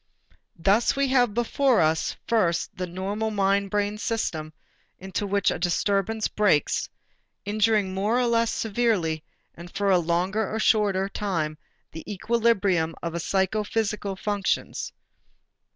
[0.57, 4.51] Thus we have before us, first the normal mind brain system
[4.97, 6.89] into which a disturbance breaks,
[7.45, 11.55] injuring more or less severely and for a longer or shorter time
[11.91, 14.91] the equilibrium of the psychophysical functions.